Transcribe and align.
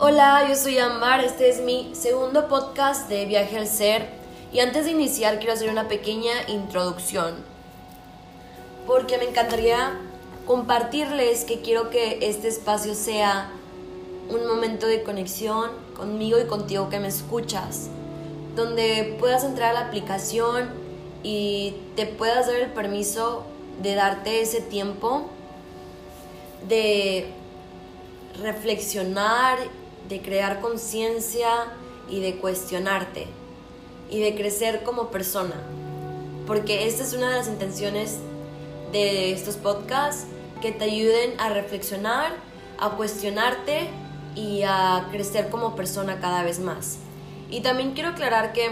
Hola, 0.00 0.46
yo 0.48 0.54
soy 0.54 0.78
Ambar, 0.78 1.24
este 1.24 1.48
es 1.48 1.60
mi 1.60 1.90
segundo 1.92 2.46
podcast 2.46 3.08
de 3.08 3.26
Viaje 3.26 3.58
al 3.58 3.66
Ser. 3.66 4.06
Y 4.52 4.60
antes 4.60 4.84
de 4.84 4.92
iniciar 4.92 5.38
quiero 5.38 5.54
hacer 5.54 5.70
una 5.70 5.88
pequeña 5.88 6.30
introducción. 6.46 7.34
Porque 8.86 9.18
me 9.18 9.24
encantaría 9.24 9.98
compartirles 10.46 11.44
que 11.44 11.62
quiero 11.62 11.90
que 11.90 12.20
este 12.22 12.46
espacio 12.46 12.94
sea 12.94 13.50
un 14.28 14.46
momento 14.46 14.86
de 14.86 15.02
conexión 15.02 15.72
conmigo 15.96 16.38
y 16.38 16.46
contigo 16.46 16.88
que 16.90 17.00
me 17.00 17.08
escuchas, 17.08 17.88
donde 18.54 19.16
puedas 19.18 19.42
entrar 19.42 19.70
a 19.70 19.80
la 19.80 19.86
aplicación 19.88 20.68
y 21.24 21.74
te 21.96 22.06
puedas 22.06 22.46
dar 22.46 22.54
el 22.54 22.70
permiso 22.70 23.42
de 23.82 23.96
darte 23.96 24.42
ese 24.42 24.60
tiempo 24.60 25.28
de 26.68 27.32
reflexionar, 28.40 29.58
de 30.08 30.20
crear 30.22 30.60
conciencia 30.60 31.48
y 32.08 32.20
de 32.20 32.36
cuestionarte 32.36 33.26
y 34.10 34.20
de 34.20 34.34
crecer 34.34 34.82
como 34.82 35.08
persona. 35.10 35.54
Porque 36.46 36.86
esta 36.86 37.02
es 37.02 37.12
una 37.12 37.30
de 37.30 37.36
las 37.36 37.48
intenciones 37.48 38.18
de 38.92 39.32
estos 39.32 39.56
podcasts, 39.56 40.26
que 40.62 40.72
te 40.72 40.84
ayuden 40.84 41.38
a 41.38 41.50
reflexionar, 41.50 42.32
a 42.78 42.90
cuestionarte 42.90 43.88
y 44.34 44.62
a 44.64 45.08
crecer 45.12 45.50
como 45.50 45.76
persona 45.76 46.20
cada 46.20 46.42
vez 46.42 46.58
más. 46.58 46.98
Y 47.50 47.60
también 47.60 47.92
quiero 47.92 48.10
aclarar 48.10 48.52
que 48.52 48.70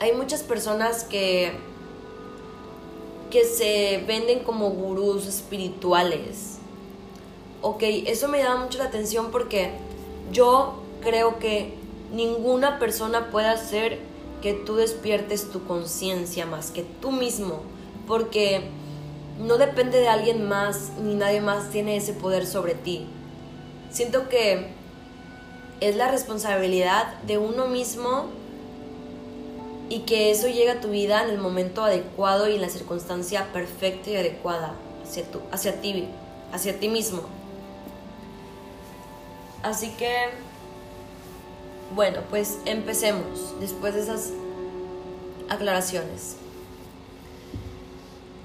hay 0.00 0.12
muchas 0.12 0.42
personas 0.42 1.04
que 1.04 1.52
que 3.34 3.44
se 3.44 4.04
venden 4.06 4.44
como 4.44 4.70
gurús 4.70 5.26
espirituales. 5.26 6.58
Ok, 7.62 7.82
eso 7.82 8.28
me 8.28 8.38
llama 8.38 8.62
mucho 8.62 8.78
la 8.78 8.84
atención 8.84 9.32
porque 9.32 9.72
yo 10.32 10.74
creo 11.02 11.38
que 11.38 11.74
ninguna 12.12 12.78
persona 12.78 13.30
puede 13.30 13.48
hacer 13.48 13.98
que 14.42 14.52
tú 14.52 14.76
despiertes 14.76 15.50
tu 15.50 15.64
conciencia 15.64 16.46
más 16.46 16.70
que 16.70 16.82
tú 16.82 17.12
mismo, 17.12 17.60
porque 18.06 18.68
no 19.38 19.56
depende 19.58 19.98
de 20.00 20.08
alguien 20.08 20.48
más 20.48 20.92
ni 21.02 21.14
nadie 21.14 21.40
más 21.40 21.70
tiene 21.70 21.96
ese 21.96 22.12
poder 22.12 22.46
sobre 22.46 22.74
ti. 22.74 23.06
Siento 23.90 24.28
que 24.28 24.68
es 25.80 25.96
la 25.96 26.10
responsabilidad 26.10 27.20
de 27.22 27.38
uno 27.38 27.66
mismo 27.66 28.26
y 29.88 30.00
que 30.00 30.30
eso 30.30 30.46
llegue 30.46 30.70
a 30.70 30.80
tu 30.80 30.88
vida 30.88 31.22
en 31.24 31.30
el 31.30 31.38
momento 31.38 31.84
adecuado 31.84 32.48
y 32.48 32.54
en 32.54 32.60
la 32.60 32.68
circunstancia 32.68 33.52
perfecta 33.52 34.10
y 34.10 34.16
adecuada 34.16 34.74
hacia, 35.04 35.24
hacia 35.52 35.80
ti, 35.80 36.08
hacia 36.52 36.78
ti 36.78 36.88
mismo. 36.88 37.22
Así 39.64 39.88
que, 39.92 40.14
bueno, 41.94 42.20
pues 42.28 42.58
empecemos 42.66 43.58
después 43.60 43.94
de 43.94 44.02
esas 44.02 44.30
aclaraciones. 45.48 46.36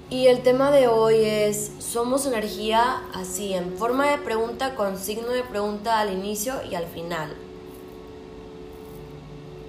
Y 0.08 0.28
el 0.28 0.42
tema 0.42 0.70
de 0.70 0.88
hoy 0.88 1.16
es, 1.16 1.72
somos 1.78 2.24
energía 2.24 3.02
así, 3.12 3.52
en 3.52 3.76
forma 3.76 4.10
de 4.10 4.16
pregunta 4.16 4.74
con 4.74 4.96
signo 4.96 5.28
de 5.28 5.42
pregunta 5.42 6.00
al 6.00 6.10
inicio 6.10 6.54
y 6.68 6.74
al 6.74 6.86
final. 6.86 7.36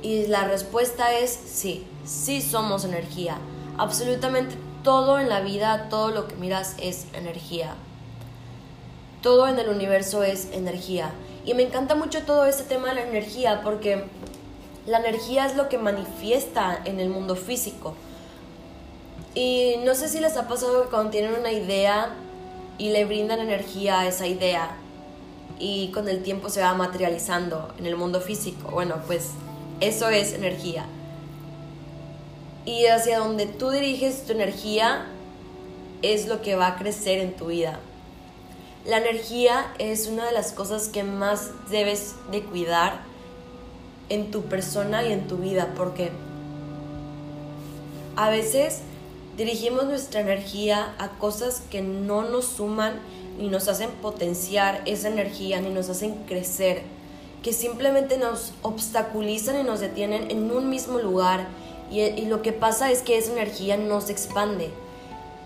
Y 0.02 0.28
la 0.28 0.46
respuesta 0.46 1.14
es 1.20 1.32
sí, 1.32 1.86
sí 2.06 2.42
somos 2.42 2.86
energía. 2.86 3.38
Absolutamente 3.78 4.56
todo 4.84 5.20
en 5.20 5.28
la 5.28 5.42
vida, 5.42 5.90
todo 5.90 6.12
lo 6.12 6.30
que 6.30 6.36
miras 6.38 6.76
es 6.80 7.08
energía. 7.14 7.76
Todo 9.22 9.50
en 9.50 9.60
el 9.60 9.68
universo 9.68 10.24
es 10.24 10.48
energía. 10.54 11.12
Y 11.46 11.54
me 11.54 11.64
encanta 11.64 11.96
mucho 11.96 12.22
todo 12.24 12.46
este 12.46 12.64
tema 12.64 12.90
de 12.90 12.96
la 12.96 13.02
energía 13.04 13.62
porque 13.64 14.04
la 14.86 15.00
energía 15.00 15.46
es 15.46 15.56
lo 15.56 15.70
que 15.70 15.78
manifiesta 15.78 16.80
en 16.86 17.00
el 17.00 17.10
mundo 17.10 17.36
físico. 17.36 17.96
Y 19.34 19.76
no 19.86 19.96
sé 19.96 20.10
si 20.10 20.20
les 20.20 20.38
ha 20.38 20.48
pasado 20.48 20.84
que 20.84 20.90
cuando 20.90 21.12
tienen 21.12 21.34
una 21.34 21.52
idea 21.52 22.14
y 22.78 22.90
le 22.90 23.06
brindan 23.06 23.40
energía 23.40 24.02
a 24.02 24.08
esa 24.08 24.28
idea 24.28 24.72
y 25.60 25.90
con 25.92 26.10
el 26.10 26.24
tiempo 26.24 26.50
se 26.50 26.62
va 26.62 26.74
materializando 26.74 27.74
en 27.78 27.86
el 27.86 27.96
mundo 27.96 28.20
físico. 28.20 28.70
Bueno, 28.72 28.96
pues 29.08 29.30
eso 29.80 30.10
es 30.10 30.34
energía. 30.34 30.86
Y 32.66 32.86
hacia 32.88 33.20
donde 33.20 33.46
tú 33.46 33.70
diriges 33.70 34.26
tu 34.26 34.34
energía 34.34 35.06
es 36.02 36.28
lo 36.28 36.42
que 36.42 36.56
va 36.56 36.68
a 36.68 36.76
crecer 36.78 37.20
en 37.20 37.36
tu 37.36 37.48
vida. 37.48 37.80
La 38.86 38.98
energía 38.98 39.74
es 39.78 40.08
una 40.08 40.26
de 40.26 40.32
las 40.32 40.54
cosas 40.54 40.88
que 40.88 41.04
más 41.04 41.52
debes 41.70 42.16
de 42.32 42.44
cuidar 42.44 43.02
en 44.10 44.32
tu 44.32 44.44
persona 44.44 45.04
y 45.06 45.14
en 45.14 45.28
tu 45.28 45.38
vida 45.38 45.74
porque 45.76 46.12
a 48.16 48.30
veces 48.30 48.80
dirigimos 49.38 49.86
nuestra 49.86 50.22
energía 50.22 50.96
a 50.98 51.10
cosas 51.20 51.62
que 51.70 51.82
no 51.82 52.24
nos 52.24 52.46
suman 52.46 53.00
ni 53.38 53.48
nos 53.48 53.68
hacen 53.68 53.90
potenciar 54.02 54.82
esa 54.86 55.10
energía 55.10 55.62
ni 55.62 55.70
nos 55.70 55.90
hacen 55.90 56.16
crecer 56.26 56.82
que 57.44 57.54
simplemente 57.54 58.18
nos 58.18 58.52
obstaculizan 58.62 59.60
y 59.60 59.64
nos 59.64 59.80
detienen 59.80 60.30
en 60.30 60.52
un 60.52 60.70
mismo 60.70 61.00
lugar 61.00 61.48
y, 61.92 62.26
lo 62.26 62.42
que 62.42 62.54
pasa 62.54 62.90
es 62.90 63.02
que 63.02 63.18
esa 63.18 63.34
energía 63.34 63.76
no 63.76 64.00
se 64.00 64.14
expande, 64.14 64.70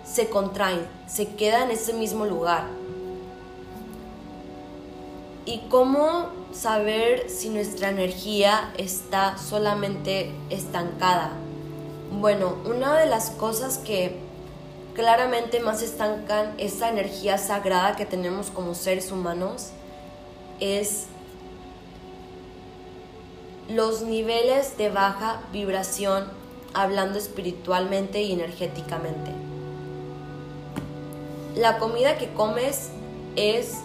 se 0.06 0.29
contrae, 0.29 0.85
se 1.07 1.29
queda 1.29 1.63
en 1.63 1.72
ese 1.72 1.91
mismo 1.94 2.25
lugar. 2.25 2.67
¿Y 5.45 5.59
cómo 5.69 6.29
saber 6.51 7.29
si 7.29 7.50
nuestra 7.50 7.89
energía 7.89 8.73
está 8.78 9.38
solamente 9.38 10.31
estancada? 10.50 11.33
Bueno, 12.19 12.56
una 12.66 12.97
de 12.97 13.06
las 13.06 13.29
cosas 13.29 13.78
que 13.78 14.17
claramente 14.95 15.59
más 15.59 15.84
estancan 15.84 16.55
esa 16.57 16.89
energía 16.89 17.38
sagrada 17.38 17.95
que 17.95 18.07
tenemos 18.07 18.50
como 18.50 18.73
seres 18.73 19.11
humanos 19.11 19.69
es 20.59 21.05
los 23.69 24.01
niveles 24.01 24.78
de 24.78 24.89
baja 24.89 25.41
vibración 25.51 26.25
hablando 26.73 27.19
espiritualmente 27.19 28.22
y 28.23 28.31
energéticamente. 28.31 29.31
La 31.55 31.78
comida 31.78 32.17
que 32.17 32.34
comes 32.34 32.89
es 33.35 33.75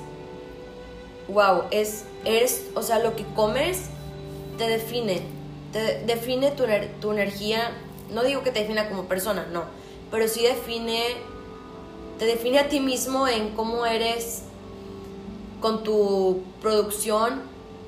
wow, 1.33 1.65
es 1.71 2.05
eres, 2.25 2.67
o 2.75 2.83
sea, 2.83 2.99
lo 2.99 3.17
que 3.17 3.25
comes 3.35 3.85
te 4.59 4.69
define, 4.69 5.23
te 5.73 6.05
define 6.05 6.51
tu, 6.51 6.65
tu 7.01 7.13
energía, 7.13 7.73
no 8.11 8.23
digo 8.23 8.43
que 8.43 8.51
te 8.51 8.61
defina 8.61 8.89
como 8.89 9.05
persona, 9.05 9.47
no, 9.51 9.65
pero 10.11 10.29
sí 10.29 10.43
define 10.43 11.01
te 12.21 12.27
define 12.27 12.59
a 12.59 12.69
ti 12.69 12.81
mismo 12.81 13.27
en 13.27 13.55
cómo 13.55 13.87
eres 13.87 14.43
con 15.63 15.83
tu 15.83 16.43
producción 16.61 17.41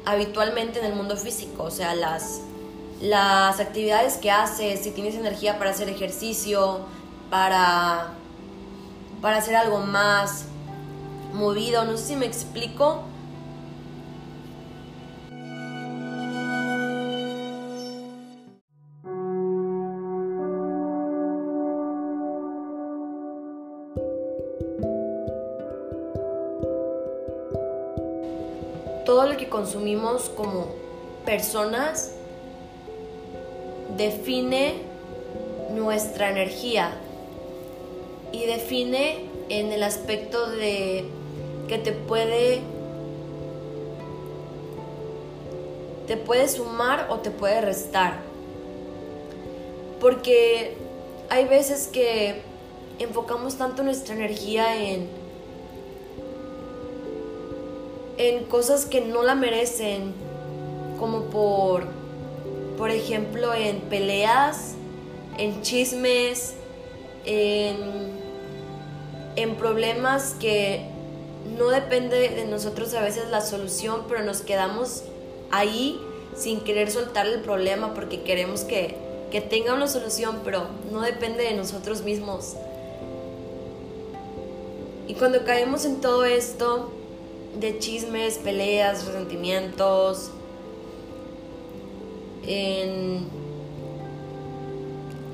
habitualmente 0.07 0.79
en 0.79 0.87
el 0.87 0.95
mundo 0.95 1.19
físico, 1.19 1.65
o 1.65 1.71
sea, 1.71 1.95
las, 1.95 2.41
las 3.03 3.61
actividades 3.61 4.17
que 4.17 4.31
haces, 4.31 4.81
si 4.81 4.91
tienes 4.91 5.17
energía 5.17 5.59
para 5.59 5.71
hacer 5.71 5.91
ejercicio, 5.91 6.81
para, 7.29 8.15
para 9.21 9.37
hacer 9.37 9.55
algo 9.55 9.81
más 9.81 10.47
movido, 11.35 11.85
no 11.85 11.99
sé 11.99 12.05
si 12.09 12.17
me 12.17 12.25
explico. 12.25 13.03
Todo 29.13 29.27
lo 29.27 29.37
que 29.37 29.51
consumimos 29.51 30.31
como 30.31 30.69
personas 31.27 32.13
define 33.95 34.77
nuestra 35.75 36.31
energía 36.31 36.95
y 38.33 38.47
define 38.47 39.27
en 39.51 39.71
el 39.71 39.83
aspecto 39.83 40.49
de 40.49 41.05
que 41.69 41.77
te 41.77 41.93
puede 41.93 42.63
te 46.07 46.17
puede 46.17 46.49
sumar 46.49 47.09
o 47.11 47.19
te 47.19 47.31
puede 47.31 47.61
restar. 47.61 48.15
Porque 50.01 50.75
hay 51.29 51.45
veces 51.45 51.87
que 51.87 52.41
enfocamos 52.99 53.57
tanto 53.57 53.83
nuestra 53.83 54.15
energía 54.15 54.83
en 54.83 55.22
en 58.19 58.45
cosas 58.45 58.87
que 58.87 59.01
no 59.01 59.23
la 59.23 59.35
merecen, 59.35 60.13
como 60.99 61.25
por, 61.25 61.87
por 62.79 62.91
ejemplo, 62.91 63.55
en 63.55 63.81
peleas, 63.81 64.75
en 65.39 65.63
chismes, 65.63 66.55
en, 67.25 67.77
en 69.37 69.55
problemas 69.57 70.37
que 70.39 70.87
no 71.59 71.69
depende 71.69 72.29
de 72.29 72.45
nosotros 72.45 72.95
a 72.95 73.01
veces 73.01 73.29
la 73.31 73.41
solución, 73.41 74.05
pero 74.09 74.23
nos 74.23 74.43
quedamos 74.43 75.03
ahí 75.51 76.01
sin 76.37 76.61
querer 76.61 76.91
soltar 76.91 77.27
el 77.27 77.41
problema 77.41 77.95
porque 77.95 78.23
queremos 78.23 78.63
que, 78.63 78.97
que 79.31 79.41
tenga 79.41 79.75
una 79.75 79.89
solución, 79.89 80.41
pero 80.45 80.67
no 80.91 81.01
depende 81.01 81.45
de 81.45 81.55
nosotros 81.55 82.03
mismos. 82.03 82.55
Y 85.09 85.15
cuando 85.15 85.45
caemos 85.45 85.85
en 85.85 86.01
todo 86.01 86.25
esto 86.25 86.93
de 87.59 87.79
chismes, 87.79 88.39
peleas, 88.39 89.07
resentimientos, 89.07 90.31
en, 92.47 93.29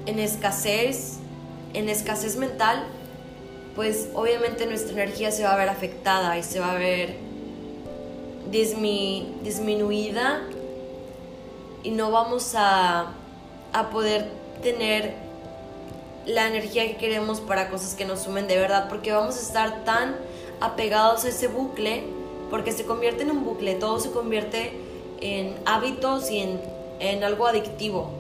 en 0.06 0.19
escasez, 0.19 1.19
en 1.75 1.88
escasez 1.88 2.37
mental, 2.37 2.85
pues 3.75 4.09
obviamente 4.15 4.67
nuestra 4.67 4.93
energía 4.93 5.31
se 5.31 5.44
va 5.44 5.55
a 5.55 5.56
ver 5.56 5.69
afectada 5.69 6.37
y 6.38 6.43
se 6.43 6.61
va 6.61 6.73
a 6.73 6.79
ver 6.79 7.17
disminuida 8.50 10.43
y 11.82 11.91
no 11.91 12.11
vamos 12.11 12.55
a, 12.56 13.12
a 13.73 13.91
poder 13.91 14.31
tener 14.62 15.14
la 16.26 16.47
energía 16.47 16.87
que 16.87 16.97
queremos 16.97 17.41
para 17.41 17.71
cosas 17.71 17.94
que 17.94 18.05
nos 18.05 18.23
sumen 18.23 18.49
de 18.49 18.56
verdad, 18.56 18.88
porque 18.88 19.12
vamos 19.12 19.37
a 19.37 19.41
estar 19.41 19.85
tan 19.85 20.17
apegados 20.61 21.25
a 21.25 21.29
ese 21.29 21.49
bucle, 21.49 22.05
porque 22.51 22.73
se 22.73 22.85
convierte 22.85 23.23
en 23.23 23.31
un 23.31 23.45
bucle, 23.45 23.75
todo 23.75 24.01
se 24.01 24.11
convierte 24.11 24.73
en 25.21 25.55
hábitos 25.67 26.31
y 26.31 26.39
en, 26.39 26.61
en 27.01 27.25
algo 27.25 27.47
adictivo, 27.47 28.11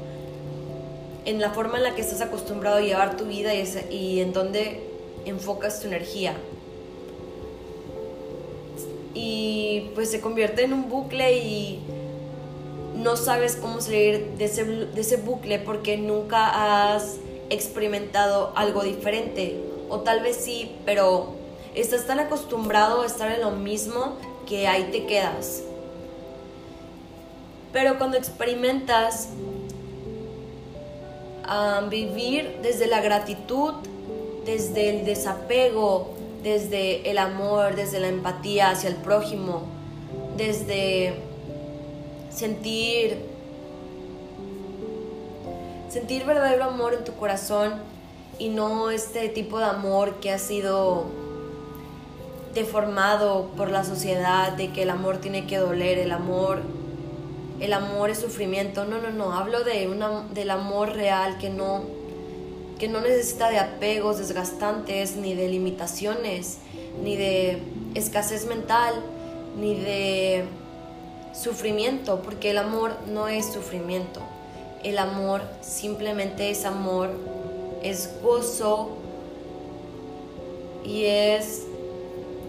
en 1.24 1.40
la 1.40 1.50
forma 1.50 1.78
en 1.78 1.84
la 1.84 1.94
que 1.94 2.02
estás 2.02 2.20
acostumbrado 2.20 2.78
a 2.78 2.80
llevar 2.80 3.16
tu 3.16 3.24
vida 3.24 3.52
y, 3.54 4.20
en 4.20 4.32
donde 4.32 4.82
enfocas 5.24 5.80
tu 5.80 5.88
energía. 5.88 6.34
Y 9.14 9.90
pues 9.94 10.10
se 10.10 10.20
convierte 10.20 10.62
en 10.62 10.72
un 10.72 10.88
bucle 10.88 11.38
y 11.38 11.80
no 12.94 13.16
sabes 13.16 13.56
cómo 13.56 13.80
salir 13.80 14.34
de 14.38 14.44
ese, 14.44 14.64
de 14.64 15.00
ese 15.00 15.16
bucle 15.16 15.58
porque 15.58 15.96
nunca 15.96 16.94
has 16.94 17.16
experimentado 17.50 18.52
algo 18.54 18.82
diferente. 18.82 19.60
O 19.88 20.00
tal 20.00 20.22
vez 20.22 20.36
sí, 20.36 20.70
pero 20.84 21.37
estás 21.74 22.06
tan 22.06 22.20
acostumbrado 22.20 23.02
a 23.02 23.06
estar 23.06 23.30
en 23.30 23.40
lo 23.40 23.50
mismo 23.50 24.16
que 24.46 24.66
ahí 24.66 24.90
te 24.90 25.06
quedas. 25.06 25.62
Pero 27.72 27.98
cuando 27.98 28.16
experimentas 28.16 29.28
a 31.44 31.80
vivir 31.88 32.58
desde 32.62 32.86
la 32.86 33.00
gratitud, 33.00 33.74
desde 34.44 34.90
el 34.90 35.04
desapego, 35.04 36.14
desde 36.42 37.10
el 37.10 37.18
amor, 37.18 37.76
desde 37.76 38.00
la 38.00 38.08
empatía 38.08 38.70
hacia 38.70 38.88
el 38.88 38.96
prójimo, 38.96 39.62
desde 40.36 41.14
sentir 42.30 43.28
sentir 45.88 46.24
verdadero 46.24 46.64
amor 46.64 46.94
en 46.94 47.04
tu 47.04 47.14
corazón 47.14 47.74
y 48.38 48.50
no 48.50 48.90
este 48.90 49.28
tipo 49.28 49.58
de 49.58 49.64
amor 49.64 50.20
que 50.20 50.30
ha 50.30 50.38
sido 50.38 51.06
deformado 52.58 53.50
por 53.56 53.70
la 53.70 53.84
sociedad 53.84 54.52
de 54.52 54.72
que 54.72 54.82
el 54.82 54.90
amor 54.90 55.18
tiene 55.18 55.46
que 55.46 55.58
doler, 55.58 55.98
el 55.98 56.12
amor 56.12 56.62
el 57.60 57.72
amor 57.72 58.10
es 58.10 58.18
sufrimiento. 58.18 58.84
No, 58.84 59.00
no, 59.00 59.10
no, 59.10 59.32
hablo 59.32 59.64
de 59.64 59.88
una, 59.88 60.22
del 60.32 60.50
amor 60.50 60.94
real 60.94 61.38
que 61.38 61.50
no 61.50 61.82
que 62.78 62.86
no 62.86 63.00
necesita 63.00 63.50
de 63.50 63.58
apegos 63.58 64.18
desgastantes, 64.18 65.16
ni 65.16 65.34
de 65.34 65.48
limitaciones, 65.48 66.58
ni 67.02 67.16
de 67.16 67.60
escasez 67.94 68.46
mental, 68.46 68.94
ni 69.58 69.74
de 69.74 70.44
sufrimiento, 71.34 72.22
porque 72.22 72.50
el 72.50 72.58
amor 72.58 72.96
no 73.08 73.26
es 73.26 73.52
sufrimiento. 73.52 74.20
El 74.84 74.98
amor 74.98 75.42
simplemente 75.60 76.50
es 76.50 76.64
amor, 76.64 77.10
es 77.82 78.10
gozo 78.22 78.90
y 80.84 81.04
es, 81.06 81.64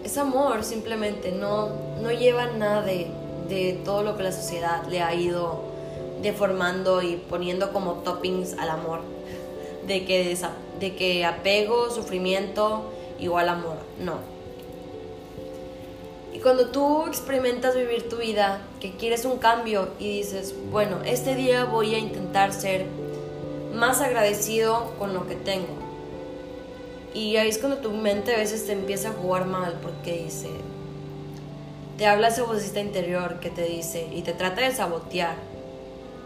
es 0.04 0.16
amor 0.18 0.64
simplemente, 0.64 1.32
no, 1.32 1.68
no 2.00 2.10
lleva 2.10 2.46
nada 2.46 2.82
de, 2.82 3.08
de 3.48 3.80
todo 3.84 4.02
lo 4.02 4.16
que 4.16 4.22
la 4.22 4.32
sociedad 4.32 4.84
le 4.88 5.02
ha 5.02 5.14
ido 5.14 5.60
deformando 6.22 7.02
y 7.02 7.16
poniendo 7.16 7.72
como 7.72 7.94
toppings 7.94 8.54
al 8.58 8.70
amor 8.70 9.00
de 9.86 10.04
que, 10.04 10.36
de 10.78 10.94
que 10.94 11.24
apego, 11.24 11.90
sufrimiento, 11.90 12.90
igual 13.18 13.48
amor. 13.48 13.76
No. 13.98 14.18
Y 16.32 16.38
cuando 16.38 16.68
tú 16.68 17.06
experimentas 17.06 17.74
vivir 17.74 18.08
tu 18.08 18.16
vida, 18.16 18.62
que 18.80 18.92
quieres 18.92 19.24
un 19.24 19.38
cambio 19.38 19.88
y 19.98 20.18
dices, 20.18 20.54
bueno, 20.70 20.98
este 21.04 21.34
día 21.34 21.64
voy 21.64 21.94
a 21.94 21.98
intentar 21.98 22.52
ser 22.52 22.86
más 23.74 24.00
agradecido 24.00 24.92
con 24.98 25.12
lo 25.12 25.26
que 25.26 25.34
tengo. 25.34 25.79
Y 27.12 27.36
ahí 27.36 27.48
es 27.48 27.58
cuando 27.58 27.78
tu 27.78 27.90
mente 27.90 28.34
a 28.34 28.38
veces 28.38 28.66
te 28.66 28.72
empieza 28.72 29.08
a 29.08 29.12
jugar 29.12 29.46
mal 29.46 29.78
porque 29.82 30.24
dice, 30.24 30.48
te 31.98 32.06
habla 32.06 32.28
ese 32.28 32.42
vocista 32.42 32.80
interior 32.80 33.40
que 33.40 33.50
te 33.50 33.64
dice 33.64 34.08
y 34.14 34.22
te 34.22 34.32
trata 34.32 34.62
de 34.62 34.72
sabotear. 34.72 35.34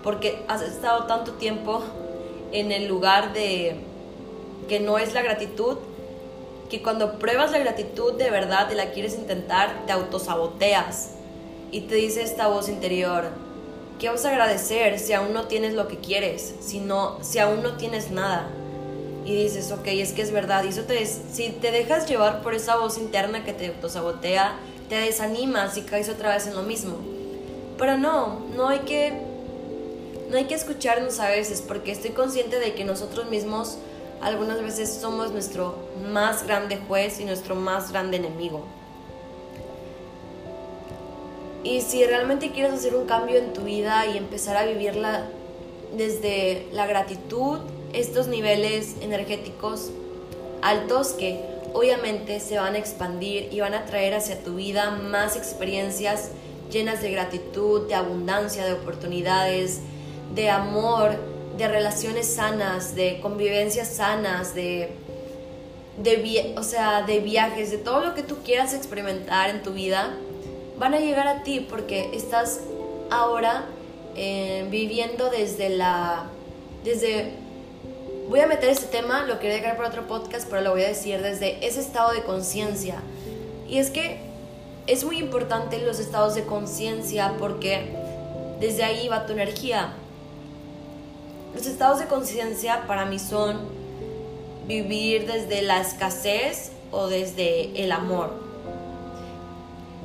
Porque 0.03 0.45
has 0.47 0.61
estado 0.61 1.07
tanto 1.07 1.33
tiempo 1.33 1.83
en 2.53 2.71
el 2.71 2.87
lugar 2.87 3.33
de 3.33 3.77
que 4.69 4.79
no 4.79 4.99
es 4.99 5.15
la 5.15 5.23
gratitud, 5.23 5.79
que 6.69 6.83
cuando 6.83 7.19
pruebas 7.19 7.51
la 7.51 7.59
gratitud 7.59 8.13
de 8.13 8.31
verdad 8.31 8.71
y 8.71 8.75
la 8.75 8.91
quieres 8.91 9.15
intentar, 9.15 9.87
te 9.87 9.93
autosaboteas. 9.93 11.13
Y 11.71 11.83
te 11.83 11.95
dice 11.95 12.23
esta 12.23 12.49
voz 12.49 12.69
interior, 12.69 13.31
¿qué 13.99 14.11
vas 14.11 14.25
a 14.27 14.29
agradecer 14.29 14.99
si 14.99 15.15
aún 15.15 15.33
no 15.33 15.47
tienes 15.47 15.73
lo 15.73 15.89
que 15.89 15.97
quieres, 15.97 16.55
si, 16.61 16.83
si 17.23 17.39
aún 17.39 17.63
no 17.63 17.77
tienes 17.79 18.11
nada? 18.11 18.51
Y 19.25 19.35
dices, 19.35 19.73
ok, 19.73 19.87
es 19.87 20.13
que 20.13 20.23
es 20.23 20.33
verdad, 20.33 20.65
y 20.65 20.69
eso 20.69 20.83
te, 20.83 21.05
si 21.07 21.51
te 21.51 21.71
dejas 21.71 22.09
llevar 22.09 22.43
por 22.43 22.55
esa 22.55 22.77
voz 22.77 22.99
interna 22.99 23.45
que 23.45 23.55
te 23.55 23.69
autosabotea, 23.69 24.57
te 24.89 24.97
desanimas 24.97 25.77
y 25.79 25.83
caes 25.83 26.09
otra 26.11 26.35
vez 26.35 26.47
en 26.47 26.55
lo 26.55 26.63
mismo. 26.63 26.97
Pero 27.79 27.97
no, 27.97 28.41
no 28.55 28.69
hay 28.69 28.81
que 28.81 29.35
no 30.31 30.37
hay 30.37 30.47
que 30.47 30.55
escucharnos 30.55 31.21
a 31.21 31.29
veces 31.29 31.63
porque 31.63 31.93
estoy 31.93 32.11
consciente 32.11 32.59
de 32.59 32.75
que 32.75 32.85
nosotros 32.85 33.31
mismos 33.31 33.79
algunas 34.21 34.61
veces 34.63 34.93
somos 34.93 35.31
nuestro 35.33 35.77
más 36.11 36.45
grande 36.45 36.79
juez 36.89 37.21
y 37.21 37.25
nuestro 37.25 37.55
más 37.55 37.93
grande 37.93 38.17
enemigo. 38.17 38.65
Y 41.63 41.81
si 41.81 42.05
realmente 42.05 42.51
quieres 42.53 42.73
hacer 42.73 42.95
un 42.95 43.07
cambio 43.07 43.39
en 43.39 43.53
tu 43.53 43.63
vida 43.63 44.07
y 44.07 44.19
empezar 44.19 44.57
a 44.57 44.67
vivirla 44.67 45.29
desde 45.97 46.69
la 46.73 46.87
gratitud, 46.87 47.61
estos 47.95 48.29
niveles 48.29 48.97
energéticos 49.01 49.91
altos 50.63 51.09
que 51.09 51.41
obviamente 51.73 52.41
se 52.41 52.59
van 52.59 52.75
a 52.75 52.79
expandir 52.79 53.49
y 53.53 53.61
van 53.61 53.75
a 53.75 53.85
traer 53.85 54.15
hacia 54.15 54.43
tu 54.43 54.55
vida 54.55 54.91
más 54.91 55.37
experiencias 55.37 56.31
llenas 56.71 57.03
de 57.03 57.11
gratitud, 57.11 57.89
de 57.89 57.95
abundancia, 57.95 58.65
de 58.65 58.73
oportunidades, 58.73 59.81
de 60.35 60.51
amor, 60.51 61.17
de 61.57 61.69
relaciones 61.69 62.35
sanas, 62.35 62.95
de 62.95 63.21
convivencias 63.21 63.89
sanas, 63.89 64.55
de, 64.55 64.91
de, 65.99 66.55
o 66.57 66.63
sea, 66.63 67.03
de 67.03 67.21
viajes, 67.21 67.71
de 67.71 67.79
todo 67.79 68.01
lo 68.01 68.15
que 68.15 68.23
tú 68.23 68.39
quieras 68.45 68.75
experimentar 68.75 69.51
en 69.51 69.63
tu 69.63 69.73
vida, 69.73 70.17
van 70.79 70.95
a 70.95 70.99
llegar 70.99 71.29
a 71.29 71.43
ti 71.43 71.61
porque 71.69 72.11
estás 72.15 72.61
ahora 73.11 73.67
eh, 74.17 74.67
viviendo 74.71 75.31
desde 75.31 75.69
la... 75.71 76.27
desde... 76.83 77.44
Voy 78.29 78.41
a 78.41 78.47
meter 78.47 78.71
este 78.71 78.87
tema, 78.87 79.25
lo 79.25 79.39
quería 79.39 79.57
dejar 79.57 79.77
para 79.77 79.91
otro 79.91 80.07
podcast, 80.07 80.49
pero 80.49 80.63
lo 80.63 80.71
voy 80.71 80.83
a 80.83 80.89
decir 80.89 81.21
desde 81.21 81.67
ese 81.67 81.81
estado 81.81 82.13
de 82.13 82.23
conciencia. 82.23 83.03
Y 83.69 83.79
es 83.79 83.91
que 83.91 84.19
es 84.87 85.05
muy 85.05 85.19
importante 85.19 85.79
los 85.79 85.99
estados 85.99 86.35
de 86.35 86.45
conciencia 86.45 87.35
porque 87.39 87.95
desde 88.61 88.83
ahí 88.83 89.09
va 89.09 89.27
tu 89.27 89.35
energía. 89.35 89.93
Los 91.55 91.67
estados 91.67 91.99
de 91.99 92.07
conciencia 92.07 92.87
para 92.87 93.05
mí 93.05 93.19
son 93.19 93.61
vivir 94.67 95.31
desde 95.31 95.61
la 95.61 95.83
escasez 95.83 96.73
o 96.91 97.09
desde 97.09 97.85
el 97.85 97.93
amor. 97.93 98.33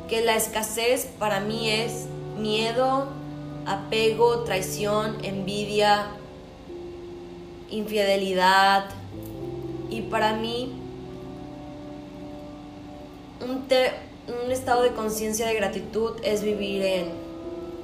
Que 0.10 0.22
la 0.22 0.36
escasez 0.36 1.08
para 1.20 1.40
mí 1.40 1.70
es 1.70 2.06
miedo, 2.38 3.08
apego, 3.66 4.44
traición, 4.44 5.18
envidia, 5.24 6.08
infidelidad. 7.72 8.86
Y 9.90 10.02
para 10.02 10.34
mí 10.34 10.74
un, 13.42 13.66
un 14.44 14.52
estado 14.52 14.84
de 14.84 14.92
conciencia 14.92 15.48
de 15.48 15.56
gratitud 15.56 16.14
es 16.24 16.44
vivir 16.44 16.84
en, 16.84 17.12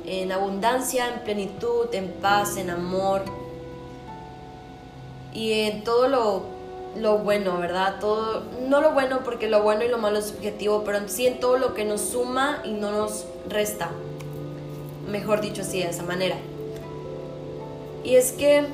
en 0.05 0.31
abundancia, 0.31 1.13
en 1.13 1.19
plenitud, 1.21 1.93
en 1.93 2.11
paz, 2.13 2.57
en 2.57 2.69
amor 2.69 3.23
y 5.33 5.51
en 5.51 5.83
todo 5.83 6.07
lo 6.07 6.55
lo 6.95 7.17
bueno, 7.17 7.57
¿verdad? 7.59 7.99
Todo, 7.99 8.43
no 8.67 8.81
lo 8.81 8.91
bueno 8.93 9.21
porque 9.23 9.49
lo 9.49 9.61
bueno 9.61 9.83
y 9.83 9.89
lo 9.89 9.97
malo 9.97 10.19
es 10.19 10.27
subjetivo, 10.27 10.83
pero 10.85 11.07
sí 11.07 11.27
en 11.27 11.39
todo 11.39 11.57
lo 11.57 11.73
que 11.73 11.83
nos 11.83 12.01
suma 12.01 12.61
y 12.63 12.71
no 12.71 12.91
nos 12.91 13.25
resta. 13.49 13.91
Mejor 15.09 15.41
dicho 15.41 15.61
así, 15.61 15.79
de 15.79 15.89
esa 15.89 16.03
manera. 16.03 16.37
Y 18.03 18.15
es 18.15 18.31
que 18.31 18.65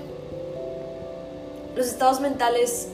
los 1.75 1.87
estados 1.87 2.19
mentales 2.19 2.87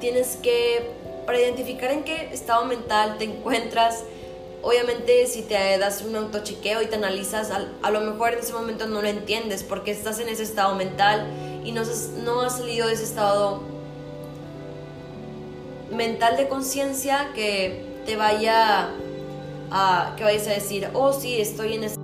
tienes 0.00 0.36
que, 0.36 0.90
para 1.26 1.40
identificar 1.40 1.90
en 1.90 2.04
qué 2.04 2.28
estado 2.32 2.64
mental 2.64 3.16
te 3.18 3.24
encuentras, 3.24 4.04
obviamente 4.62 5.26
si 5.26 5.42
te 5.42 5.78
das 5.78 6.02
un 6.02 6.16
autochiqueo 6.16 6.82
y 6.82 6.86
te 6.86 6.96
analizas, 6.96 7.50
a, 7.50 7.90
lo 7.90 8.00
mejor 8.00 8.32
en 8.32 8.38
ese 8.40 8.52
momento 8.52 8.86
no 8.86 9.02
lo 9.02 9.08
entiendes 9.08 9.62
porque 9.62 9.90
estás 9.90 10.18
en 10.20 10.28
ese 10.28 10.44
estado 10.44 10.74
mental 10.74 11.26
y 11.64 11.72
no, 11.72 11.82
no 12.24 12.42
has 12.42 12.58
salido 12.58 12.86
de 12.86 12.94
ese 12.94 13.04
estado 13.04 13.60
mental 15.90 16.36
de 16.36 16.48
conciencia 16.48 17.30
que 17.34 17.84
te 18.06 18.16
vaya 18.16 18.90
a, 19.70 20.14
que 20.16 20.24
vayas 20.24 20.46
a 20.46 20.52
decir, 20.52 20.88
oh 20.94 21.12
sí, 21.12 21.40
estoy 21.40 21.74
en 21.74 21.84
ese 21.84 22.01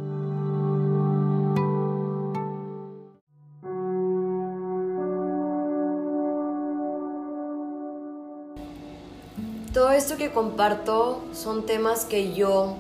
esto 9.99 10.17
que 10.17 10.31
comparto 10.31 11.25
son 11.35 11.67
temas 11.67 12.05
que 12.05 12.33
yo 12.33 12.77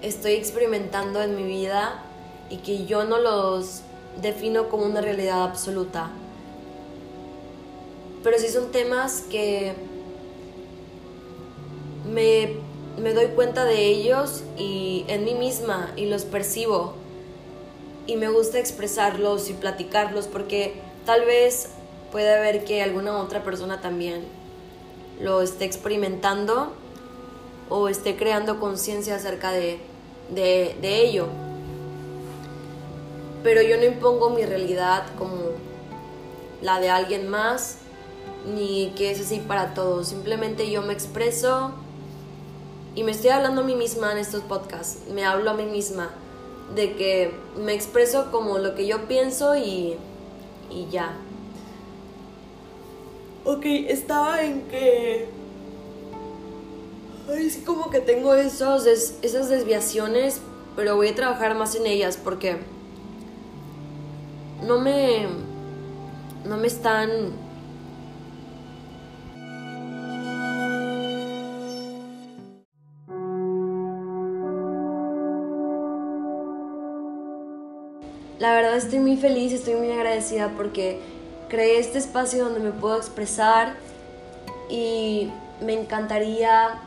estoy 0.00 0.34
experimentando 0.34 1.20
en 1.20 1.34
mi 1.34 1.42
vida 1.42 2.04
y 2.50 2.58
que 2.58 2.86
yo 2.86 3.02
no 3.02 3.18
los 3.18 3.80
defino 4.22 4.68
como 4.68 4.84
una 4.84 5.00
realidad 5.00 5.42
absoluta. 5.42 6.08
Pero 8.22 8.38
sí 8.38 8.46
son 8.46 8.70
temas 8.70 9.22
que 9.28 9.74
me, 12.08 12.54
me 13.02 13.12
doy 13.12 13.26
cuenta 13.34 13.64
de 13.64 13.84
ellos 13.86 14.44
y 14.56 15.04
en 15.08 15.24
mí 15.24 15.34
misma 15.34 15.92
y 15.96 16.06
los 16.06 16.24
percibo. 16.24 16.94
Y 18.06 18.14
me 18.14 18.28
gusta 18.28 18.60
expresarlos 18.60 19.50
y 19.50 19.52
platicarlos 19.52 20.28
porque 20.28 20.74
tal 21.04 21.24
vez 21.24 21.70
puede 22.12 22.36
haber 22.36 22.64
que 22.64 22.82
alguna 22.82 23.18
otra 23.18 23.42
persona 23.42 23.80
también 23.80 24.37
lo 25.20 25.42
esté 25.42 25.64
experimentando 25.64 26.72
o 27.68 27.88
esté 27.88 28.16
creando 28.16 28.60
conciencia 28.60 29.16
acerca 29.16 29.50
de, 29.50 29.80
de, 30.30 31.02
ello. 31.02 31.26
Pero 33.42 33.62
yo 33.62 33.76
no 33.76 33.84
impongo 33.84 34.30
mi 34.30 34.44
realidad 34.44 35.06
como 35.18 35.36
la 36.62 36.80
de 36.80 36.90
alguien 36.90 37.28
más, 37.28 37.78
ni 38.54 38.92
que 38.96 39.10
es 39.10 39.20
así 39.20 39.40
para 39.40 39.74
todos. 39.74 40.08
Simplemente 40.08 40.70
yo 40.70 40.82
me 40.82 40.92
expreso 40.92 41.72
y 42.94 43.02
me 43.02 43.12
estoy 43.12 43.30
hablando 43.30 43.60
a 43.60 43.64
mí 43.64 43.74
misma 43.74 44.12
en 44.12 44.18
estos 44.18 44.42
podcasts. 44.42 45.08
Me 45.12 45.24
hablo 45.24 45.50
a 45.50 45.54
mí 45.54 45.64
misma 45.64 46.10
de 46.74 46.94
que 46.96 47.34
me 47.56 47.74
expreso 47.74 48.30
como 48.30 48.58
lo 48.58 48.74
que 48.74 48.86
yo 48.86 49.06
pienso 49.08 49.56
y, 49.56 49.96
y 50.70 50.88
ya. 50.90 51.16
Ok, 53.50 53.64
estaba 53.64 54.42
en 54.42 54.60
que... 54.68 55.26
Ay, 57.30 57.48
sí, 57.48 57.62
como 57.62 57.88
que 57.88 57.98
tengo 58.00 58.34
esos, 58.34 58.84
esas 58.86 59.48
desviaciones, 59.48 60.42
pero 60.76 60.96
voy 60.96 61.08
a 61.08 61.14
trabajar 61.14 61.54
más 61.54 61.74
en 61.74 61.86
ellas 61.86 62.18
porque 62.22 62.58
no 64.66 64.78
me... 64.78 65.28
No 66.44 66.58
me 66.58 66.66
están... 66.66 67.08
La 78.38 78.52
verdad 78.52 78.76
estoy 78.76 78.98
muy 78.98 79.16
feliz, 79.16 79.54
estoy 79.54 79.76
muy 79.76 79.90
agradecida 79.90 80.52
porque 80.54 81.00
creé 81.48 81.78
este 81.78 81.98
espacio 81.98 82.44
donde 82.44 82.60
me 82.60 82.70
puedo 82.70 82.96
expresar 82.96 83.74
y 84.68 85.30
me 85.60 85.72
encantaría 85.72 86.80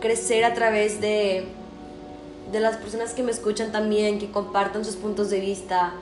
crecer 0.00 0.44
a 0.44 0.54
través 0.54 1.00
de, 1.00 1.46
de 2.50 2.60
las 2.60 2.76
personas 2.76 3.12
que 3.12 3.22
me 3.22 3.30
escuchan 3.30 3.72
también, 3.72 4.18
que 4.18 4.30
compartan 4.30 4.84
sus 4.84 4.96
puntos 4.96 5.30
de 5.30 5.40
vista, 5.40 5.92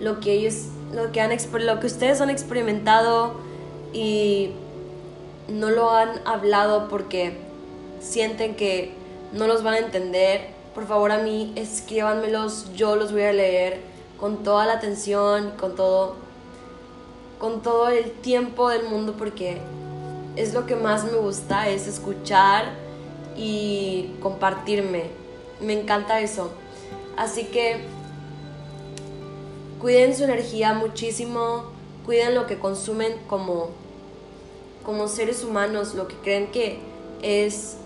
lo 0.00 0.20
que 0.20 0.32
ellos, 0.32 0.66
lo 0.92 1.10
que, 1.12 1.20
han, 1.20 1.30
lo 1.30 1.80
que 1.80 1.86
ustedes 1.86 2.20
han 2.20 2.30
experimentado 2.30 3.34
y 3.92 4.50
no 5.48 5.70
lo 5.70 5.90
han 5.90 6.20
hablado 6.26 6.88
porque 6.88 7.38
sienten 8.00 8.54
que 8.54 8.92
no 9.32 9.46
los 9.46 9.62
van 9.62 9.74
a 9.74 9.78
entender, 9.78 10.50
por 10.74 10.86
favor 10.86 11.12
a 11.12 11.18
mí 11.18 11.52
escríbanmelos, 11.56 12.72
yo 12.74 12.96
los 12.96 13.12
voy 13.12 13.22
a 13.22 13.32
leer 13.32 13.80
con 14.18 14.42
toda 14.42 14.66
la 14.66 14.74
atención, 14.74 15.52
con 15.58 15.74
todo 15.74 16.27
con 17.38 17.62
todo 17.62 17.88
el 17.88 18.12
tiempo 18.12 18.68
del 18.68 18.84
mundo 18.88 19.14
porque 19.16 19.58
es 20.36 20.54
lo 20.54 20.66
que 20.66 20.76
más 20.76 21.04
me 21.04 21.18
gusta, 21.18 21.68
es 21.68 21.86
escuchar 21.86 22.72
y 23.36 24.14
compartirme. 24.20 25.04
Me 25.60 25.78
encanta 25.78 26.20
eso. 26.20 26.50
Así 27.16 27.44
que 27.44 27.80
cuiden 29.80 30.16
su 30.16 30.24
energía 30.24 30.74
muchísimo, 30.74 31.64
cuiden 32.04 32.34
lo 32.34 32.46
que 32.46 32.58
consumen 32.58 33.14
como, 33.28 33.70
como 34.84 35.08
seres 35.08 35.44
humanos, 35.44 35.94
lo 35.94 36.06
que 36.08 36.16
creen 36.16 36.50
que 36.50 36.80
es 37.22 37.76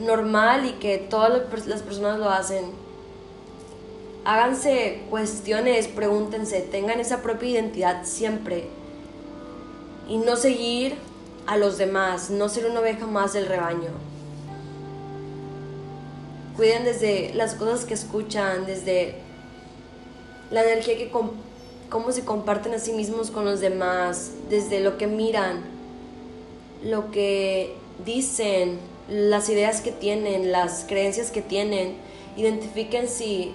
normal 0.00 0.66
y 0.66 0.72
que 0.72 0.98
todas 0.98 1.42
las 1.66 1.82
personas 1.82 2.18
lo 2.18 2.28
hacen 2.30 2.81
háganse 4.24 5.02
cuestiones, 5.10 5.88
pregúntense, 5.88 6.60
tengan 6.60 7.00
esa 7.00 7.22
propia 7.22 7.50
identidad 7.50 8.04
siempre 8.04 8.66
y 10.08 10.18
no 10.18 10.36
seguir 10.36 10.94
a 11.46 11.56
los 11.56 11.78
demás, 11.78 12.30
no 12.30 12.48
ser 12.48 12.66
una 12.66 12.80
oveja 12.80 13.06
más 13.06 13.32
del 13.32 13.46
rebaño. 13.46 13.90
Cuiden 16.56 16.84
desde 16.84 17.32
las 17.34 17.54
cosas 17.54 17.84
que 17.84 17.94
escuchan, 17.94 18.66
desde 18.66 19.16
la 20.50 20.62
energía 20.62 20.98
que 20.98 21.10
cómo 21.10 22.12
se 22.12 22.24
comparten 22.24 22.74
a 22.74 22.78
sí 22.78 22.92
mismos 22.92 23.30
con 23.30 23.44
los 23.44 23.60
demás, 23.60 24.32
desde 24.50 24.80
lo 24.80 24.98
que 24.98 25.06
miran, 25.06 25.62
lo 26.84 27.10
que 27.10 27.74
dicen, 28.04 28.78
las 29.08 29.48
ideas 29.48 29.80
que 29.80 29.92
tienen, 29.92 30.52
las 30.52 30.84
creencias 30.86 31.30
que 31.30 31.42
tienen. 31.42 31.96
Identifiquen 32.36 33.08
si 33.08 33.54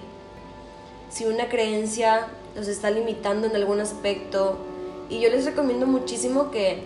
si 1.10 1.24
una 1.24 1.48
creencia 1.48 2.28
los 2.54 2.68
está 2.68 2.90
limitando 2.90 3.46
en 3.46 3.56
algún 3.56 3.80
aspecto. 3.80 4.58
Y 5.10 5.20
yo 5.20 5.30
les 5.30 5.44
recomiendo 5.44 5.86
muchísimo 5.86 6.50
que, 6.50 6.82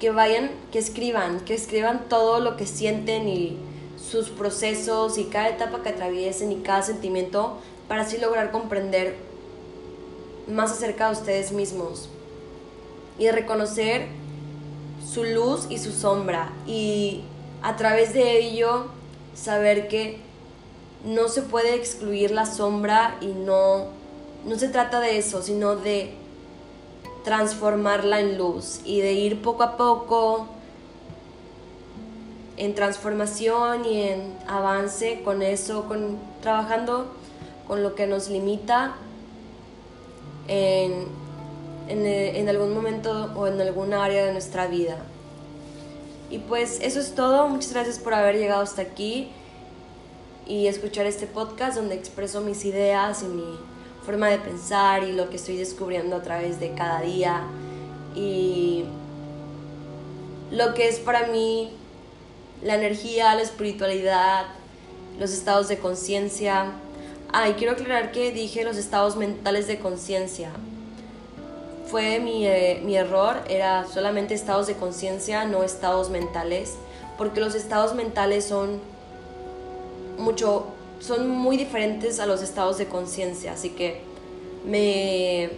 que 0.00 0.10
vayan, 0.10 0.50
que 0.70 0.78
escriban, 0.78 1.40
que 1.40 1.54
escriban 1.54 2.08
todo 2.08 2.40
lo 2.40 2.56
que 2.56 2.66
sienten 2.66 3.28
y 3.28 3.58
sus 3.98 4.30
procesos 4.30 5.18
y 5.18 5.24
cada 5.24 5.48
etapa 5.48 5.82
que 5.82 5.90
atraviesen 5.90 6.52
y 6.52 6.56
cada 6.56 6.82
sentimiento 6.82 7.58
para 7.88 8.02
así 8.02 8.18
lograr 8.18 8.50
comprender 8.50 9.16
más 10.48 10.72
acerca 10.72 11.06
de 11.06 11.12
ustedes 11.12 11.52
mismos 11.52 12.08
y 13.18 13.30
reconocer 13.30 14.06
su 15.06 15.24
luz 15.24 15.66
y 15.68 15.78
su 15.78 15.92
sombra 15.92 16.52
y 16.66 17.22
a 17.62 17.76
través 17.76 18.12
de 18.12 18.38
ello 18.38 18.86
saber 19.34 19.88
que 19.88 20.18
no 21.04 21.28
se 21.28 21.42
puede 21.42 21.74
excluir 21.74 22.30
la 22.30 22.46
sombra 22.46 23.16
y 23.20 23.26
no, 23.26 23.86
no 24.44 24.58
se 24.58 24.68
trata 24.68 25.00
de 25.00 25.18
eso, 25.18 25.42
sino 25.42 25.76
de 25.76 26.14
transformarla 27.24 28.20
en 28.20 28.38
luz 28.38 28.80
y 28.84 29.00
de 29.00 29.12
ir 29.12 29.42
poco 29.42 29.62
a 29.62 29.76
poco 29.76 30.48
en 32.56 32.74
transformación 32.74 33.84
y 33.84 34.02
en 34.02 34.38
avance 34.46 35.22
con 35.24 35.42
eso, 35.42 35.84
con 35.88 36.18
trabajando 36.40 37.06
con 37.66 37.82
lo 37.82 37.94
que 37.94 38.06
nos 38.06 38.28
limita 38.28 38.94
en, 40.48 41.06
en, 41.88 42.06
en 42.06 42.48
algún 42.48 42.74
momento 42.74 43.30
o 43.36 43.46
en 43.46 43.60
alguna 43.60 44.04
área 44.04 44.26
de 44.26 44.32
nuestra 44.32 44.66
vida. 44.66 44.98
Y 46.30 46.38
pues 46.38 46.80
eso 46.80 47.00
es 47.00 47.14
todo, 47.14 47.48
muchas 47.48 47.72
gracias 47.72 47.98
por 47.98 48.14
haber 48.14 48.36
llegado 48.36 48.62
hasta 48.62 48.82
aquí 48.82 49.30
y 50.52 50.66
escuchar 50.66 51.06
este 51.06 51.26
podcast 51.26 51.76
donde 51.76 51.94
expreso 51.94 52.42
mis 52.42 52.66
ideas 52.66 53.22
y 53.22 53.24
mi 53.24 53.58
forma 54.04 54.28
de 54.28 54.36
pensar 54.36 55.02
y 55.02 55.12
lo 55.12 55.30
que 55.30 55.36
estoy 55.36 55.56
descubriendo 55.56 56.16
a 56.16 56.22
través 56.22 56.60
de 56.60 56.74
cada 56.74 57.00
día 57.00 57.44
y 58.14 58.84
lo 60.50 60.74
que 60.74 60.88
es 60.88 60.98
para 60.98 61.28
mí 61.28 61.72
la 62.62 62.74
energía, 62.74 63.34
la 63.34 63.40
espiritualidad, 63.40 64.44
los 65.18 65.32
estados 65.32 65.68
de 65.68 65.78
conciencia. 65.78 66.72
Ah, 67.32 67.48
y 67.48 67.54
quiero 67.54 67.72
aclarar 67.72 68.12
que 68.12 68.30
dije 68.30 68.62
los 68.62 68.76
estados 68.76 69.16
mentales 69.16 69.66
de 69.66 69.78
conciencia. 69.78 70.50
fue 71.86 72.20
mi, 72.20 72.46
eh, 72.46 72.82
mi 72.84 72.96
error, 72.96 73.40
era 73.48 73.86
solamente 73.86 74.34
estados 74.34 74.66
de 74.66 74.74
conciencia, 74.74 75.46
no 75.46 75.62
estados 75.62 76.10
mentales, 76.10 76.74
porque 77.16 77.40
los 77.40 77.54
estados 77.54 77.94
mentales 77.94 78.44
son 78.44 78.80
mucho, 80.18 80.66
son 81.00 81.28
muy 81.28 81.56
diferentes 81.56 82.20
a 82.20 82.26
los 82.26 82.42
estados 82.42 82.78
de 82.78 82.86
conciencia, 82.86 83.52
así 83.52 83.70
que 83.70 84.00
me, 84.64 85.50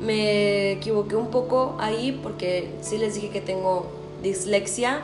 me 0.00 0.72
equivoqué 0.72 1.16
un 1.16 1.30
poco 1.30 1.76
ahí 1.78 2.18
porque 2.22 2.70
sí 2.80 2.98
les 2.98 3.14
dije 3.14 3.30
que 3.30 3.40
tengo 3.40 3.86
dislexia 4.22 5.02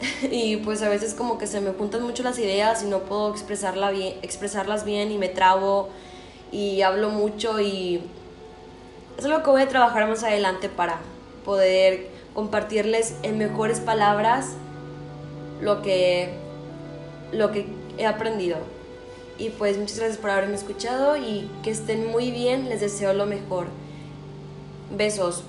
y 0.30 0.56
pues 0.58 0.82
a 0.82 0.88
veces 0.88 1.14
como 1.14 1.38
que 1.38 1.46
se 1.46 1.60
me 1.60 1.72
juntan 1.72 2.02
mucho 2.02 2.22
las 2.22 2.38
ideas 2.38 2.82
y 2.82 2.86
no 2.86 3.00
puedo 3.00 3.30
expresarla 3.30 3.90
bien, 3.90 4.14
expresarlas 4.22 4.84
bien 4.84 5.12
y 5.12 5.18
me 5.18 5.28
trabo 5.28 5.88
y 6.52 6.82
hablo 6.82 7.10
mucho 7.10 7.60
y 7.60 8.02
es 9.18 9.24
algo 9.24 9.42
que 9.42 9.50
voy 9.50 9.62
a 9.62 9.68
trabajar 9.68 10.08
más 10.08 10.24
adelante 10.24 10.68
para 10.68 11.00
poder 11.44 12.08
compartirles 12.34 13.16
en 13.22 13.38
mejores 13.38 13.80
palabras 13.80 14.54
lo 15.60 15.82
que 15.82 16.30
lo 17.32 17.52
que 17.52 17.66
he 17.98 18.06
aprendido. 18.06 18.58
Y 19.38 19.50
pues 19.50 19.78
muchas 19.78 19.98
gracias 19.98 20.18
por 20.18 20.30
haberme 20.30 20.54
escuchado 20.54 21.16
y 21.16 21.50
que 21.62 21.70
estén 21.70 22.06
muy 22.06 22.30
bien, 22.30 22.68
les 22.68 22.80
deseo 22.80 23.14
lo 23.14 23.26
mejor. 23.26 23.68
Besos. 24.94 25.44